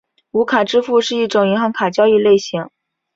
[0.31, 2.67] 无卡支付是一种银行卡交易类型。